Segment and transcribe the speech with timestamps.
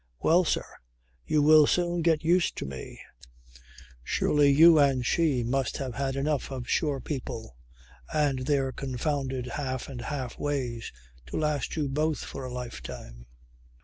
[0.19, 0.65] "Well, sir,
[1.27, 2.99] you will soon get used to me.
[4.03, 7.55] Surely you and she must have had enough of shore people
[8.11, 10.91] and their confounded half and half ways
[11.27, 13.27] to last you both for a life time.